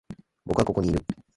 [0.47, 1.05] 僕はここにいる。